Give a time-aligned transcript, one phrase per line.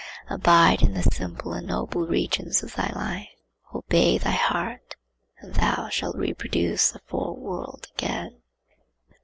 [0.31, 3.27] Abide in the simple and noble regions of thy life,
[3.75, 4.95] obey thy heart
[5.37, 8.41] and thou shalt reproduce the Foreworld again.